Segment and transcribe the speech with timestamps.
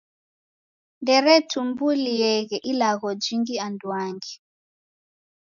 [1.01, 4.33] Nderetumbulieghe ilagho jingi anduangi.